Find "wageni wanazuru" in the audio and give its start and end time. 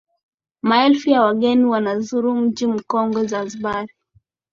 1.21-2.33